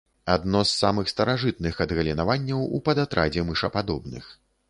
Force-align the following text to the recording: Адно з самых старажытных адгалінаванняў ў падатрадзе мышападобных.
Адно 0.35 0.61
з 0.67 0.71
самых 0.83 1.09
старажытных 1.13 1.75
адгалінаванняў 1.85 2.61
ў 2.63 2.77
падатрадзе 2.89 3.45
мышападобных. 3.53 4.35